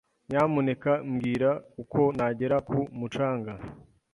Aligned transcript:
Nyamuneka 0.29 0.91
mbwira 1.11 1.49
uko 1.81 1.99
nagera 2.17 2.57
ku 2.67 2.77
mucanga. 2.99 3.53